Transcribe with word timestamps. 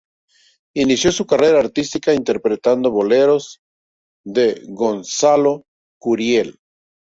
Inició 0.73 1.11
su 1.11 1.27
carrera 1.27 1.59
artística 1.59 2.11
interpretando 2.11 2.89
boleros 2.89 3.61
de 4.25 4.59
Gonzalo 4.67 5.65
Curiel. 5.99 6.57